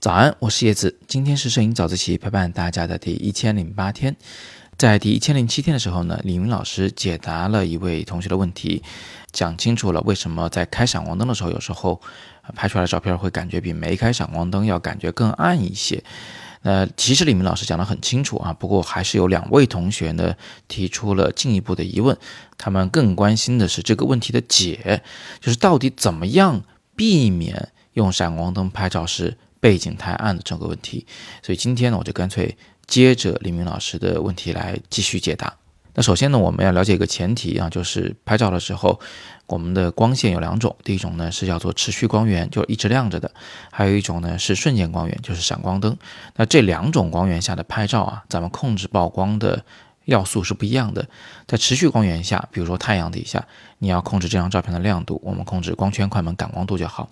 [0.00, 0.98] 早安，我是叶子。
[1.06, 4.16] 今天是摄影早自习陪伴大家的第一千零八天，
[4.78, 8.82] 在第一千零七天的时候呢，李明老师解答了一位同学的问题，
[9.30, 12.00] 讲清楚了为什么在开闪光灯的时候，有时候
[12.54, 16.02] 拍出来的照片会感觉比没开闪光灯要感觉更暗一些。
[16.62, 20.34] 呃，其实李明老师讲得很清楚啊，不过还是有两位同学呢
[20.68, 22.16] 提出了进一步的疑问，
[22.58, 25.02] 他们更关心的是这个问题的解，
[25.40, 26.62] 就是到底怎么样
[27.00, 29.34] 避免用闪光灯拍照时。
[29.62, 31.06] 背景太暗的这个问题，
[31.42, 32.56] 所以今天呢，我就干脆
[32.86, 35.54] 接着李明老师的问题来继续解答。
[35.92, 38.98] 那首先呢，我们要了解一个前提啊，就是拍照的时候，
[39.44, 43.28] 我们的光线有两种，第一种呢是叫做持续光源，就一直亮着的；
[43.70, 45.94] 还有一种呢是瞬间光源，就是闪光灯。
[46.36, 49.62] 那这两种光源下的拍照啊，咱们控制曝光的
[50.04, 51.08] 要素是不一样的。
[51.46, 53.46] 在持续光源下，比如说太阳底下，
[53.78, 57.10] 你要控制这张照片的亮度，我们控制光圈、快门、感光度就好。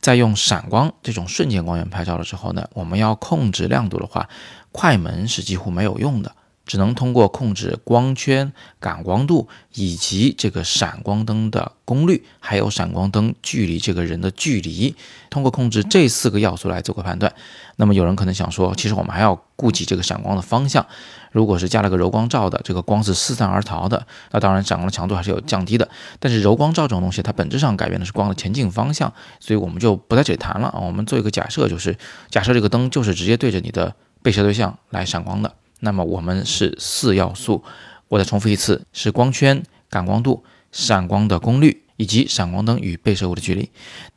[0.00, 4.28] 在用闪光这种瞬间光源拍照的时候呢，我们要控制亮度的话，
[4.72, 6.34] 快门是几乎没有用的，
[6.72, 14.96] 只能通过控制光圈、感光度以及这个闪光灯的功率，还有闪光灯距离这个人的距离，
[15.28, 17.30] 通过控制这四个要素来做个判断。
[17.76, 20.86] 那么有人可能想说，其实我们还要顾及这个闪光的方向。
[21.30, 25.86] 如果是加了个柔光罩的，这个光是四散而逃的，那当然闪光的强度还是有降低的。
[26.18, 30.80] 但是柔光罩这种东西，它本质上改变的是光的前进方向，所以我们就不在这里谈了啊。
[30.80, 31.98] 我们做一个假设，就是
[32.30, 35.54] 假设这个灯就是直接对着你的被摄对象来闪光的，
[35.84, 37.62] 那么我们是四要素。
[38.08, 43.70] 我再重复一次，是光圈、感光度、闪光的功率以及闪光灯与被摄物的距离。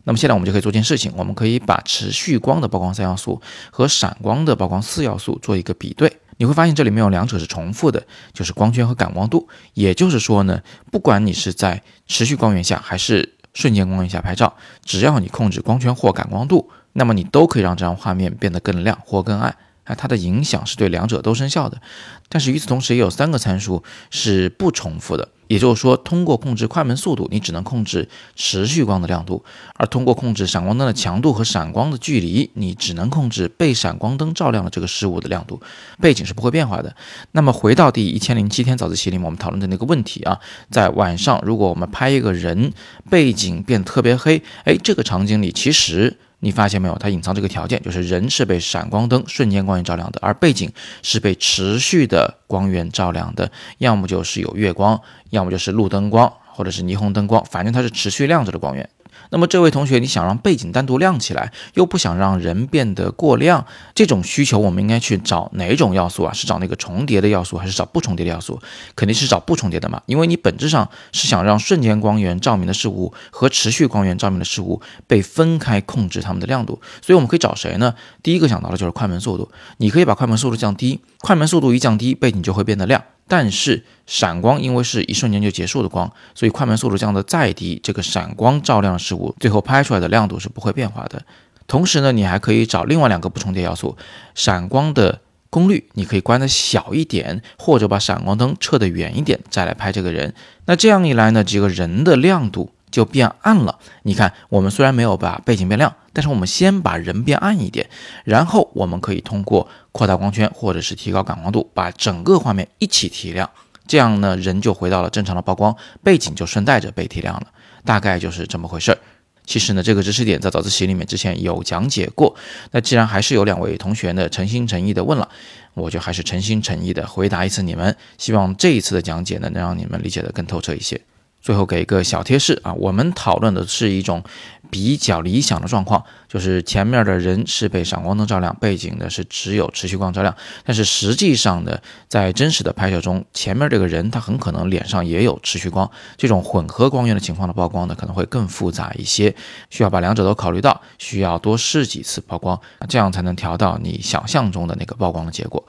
[0.03, 3.41] 那么现在我们就可以做件事情，我们可以把持续光的曝光三要素
[3.71, 6.17] 和闪光的曝光四要素做一个比对。
[6.37, 9.47] 你会发现这里面有两者是重复的，就是光圈和感光度。
[9.73, 19.55] 也就是说呢，不管你是在持续光源下还是瞬间光源下拍照，只要你控制光圈或感光度，那么你都可以让这张画面变得更亮或更暗。
[19.85, 21.81] 啊，它的影响是对两者都生效的。
[22.27, 25.29] 但是与此同时，也有三个参数是不重复的。
[25.47, 29.43] 也就是说，通过控制快门速度，你只能控制持续光的亮度；
[29.75, 35.61] 而通过控制闪光灯的强度和闪光的距离，你只能控制被闪光灯照亮的这个事物的亮度，
[36.01, 36.95] 背景是不会变化的。
[37.33, 40.39] 那么回到第一千零七天早自习里面我们讨论的那个问题啊，
[40.71, 42.73] 在晚上如果我们拍一个人，
[43.11, 46.17] 背景变特别黑，哎，这个场景里其实。
[46.45, 46.95] 你发现没有？
[46.99, 53.51] 它隐藏这个条件，就是人是被闪光灯瞬间光源照亮的，而背景是被持续的光源照亮的。
[53.79, 55.01] 要么就是有月光，
[55.31, 58.87] 要么就是路灯光，或者是霓虹灯光，反正它是持续亮着的光源。
[59.29, 66.33] 那么这位同学，你想让背景单独亮起来，又不想让人变得过亮，这种需求我们应该去找哪种要素啊？
[66.33, 68.59] 是找那个重叠的要素，还是找不重叠的要素？
[68.95, 77.95] 肯定是找不重叠的嘛，因为你本质上是想让瞬间光源照明的事物和持续光源照明的事物被分开控制它们的亮度，所以我们可以找谁呢？
[78.21, 83.03] 第一个想到的就是快门速度，你可以把快门速度降低，快门速度一降低，背景就会变得亮。
[83.27, 91.23] 但是闪光因为是一瞬间就结束的光，所以快门速度降得再低，这个闪光照亮事物最后拍出来的亮度是不会变化的。
[91.67, 93.97] 同时呢，你还可以找另外两个不重叠要素，
[94.35, 100.35] 闪光的功率你可以关的小一点，或者把闪光灯撤得远一点，再来拍这个人。
[100.65, 102.74] 那这样一来呢，这个人的亮度。
[102.95, 103.77] 就变暗了。
[104.03, 107.89] 你看，我们虽然没有把背景变亮，但是我们先把人变暗一点，
[108.23, 113.49] 然后我们可以通过扩大光圈或者是提高感光度，把整个画面一起提亮。
[113.85, 117.47] 这样呢，人就回到了正常的曝光，背景就顺带着被提亮了。
[117.83, 118.97] 大概就是这么回事儿。
[119.45, 122.33] 其实呢，这个知识点在早自习里面之前有讲解过。
[122.71, 125.27] 那既然还是有两位同学呢诚心诚意的问了，
[125.73, 127.93] 我就还是诚心诚意的回答一次你们。
[128.17, 131.01] 希望这一次的讲解呢，能让你们理解的更透彻一些。
[131.45, 134.23] 最后给一个小贴士啊，我们讨论的是一种
[134.71, 140.35] 比较理想的状况，就是前面的人是被闪光灯照亮，背景呢是只有持续光照亮。
[140.65, 141.77] 但是实际上呢，
[142.07, 149.35] 在真实的拍摄中，前面这个人他很可能脸上也有持续光，这种混合光源的情况的曝光呢可能会更复杂一些，
[149.69, 152.59] 需要把两者都考虑到，需要多试几次曝光，
[152.89, 155.63] 这样才能调到你想象中的那个曝光的结果。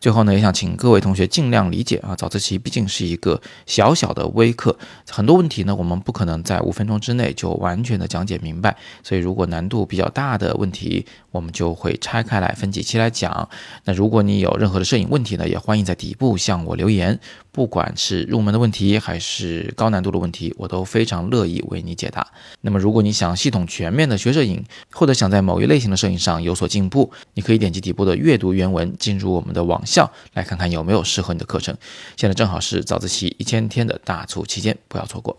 [0.00, 4.74] 最后呢，也想请各位同学尽量理解啊，早自习毕竟是一个小小的微课，
[5.10, 13.46] 很多问题呢，我们不可能在五分钟之内就完全的讲解明白，所以如果难度比较大的问题，我们就会拆开来分几期来讲。
[13.84, 17.20] 那如果你有任何的摄影问题呢，也欢迎在底部向我留言。
[17.52, 22.24] 不管是入门的问题还是高难度的问题，我都非常乐意为你解答。
[22.60, 31.76] 那么，如果你想系统全面的学摄影，或者想在某一类型的摄影上有所进步，你可以点击底部的阅读原文，进入我们的网校，来看看有没有适合你的课程。
[32.16, 35.36] 现在正好是早自习一千天的大促期间，不要错过。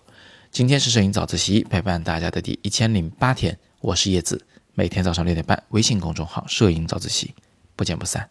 [0.52, 7.34] 今天是摄影早自习陪伴大家的第一千零八天，我是叶子，每天早上六点半，微信公众号“摄影早自习”，
[7.78, 8.30] 不见不散。